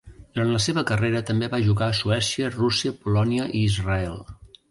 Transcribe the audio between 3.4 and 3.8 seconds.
i